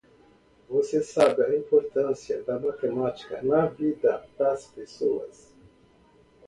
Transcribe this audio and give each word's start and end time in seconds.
Você 0.67 1.03
sabe 1.03 1.43
a 1.43 1.55
importância 1.55 2.41
da 2.41 2.59
matemática 2.59 3.39
na 3.43 3.67
vida 3.67 4.27
das 4.35 4.65
pessoas? 4.65 5.53